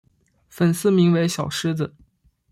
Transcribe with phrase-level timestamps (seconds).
[0.49, 1.93] 粉丝名为小狮子。